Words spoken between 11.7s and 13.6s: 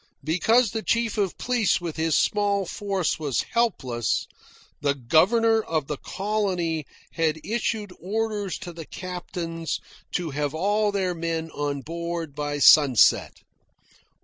board by sunset.